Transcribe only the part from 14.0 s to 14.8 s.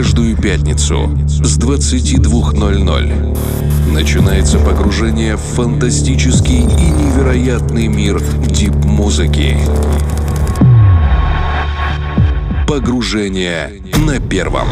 первом.